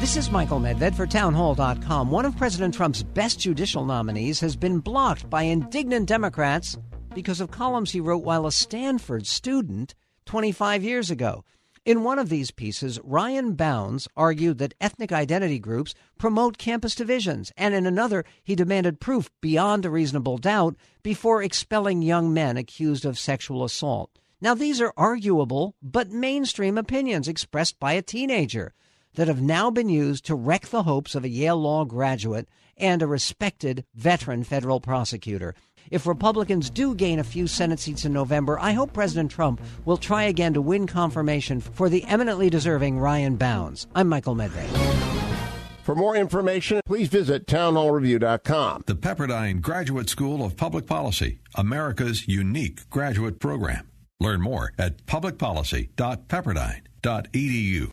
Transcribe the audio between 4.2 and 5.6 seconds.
has been blocked by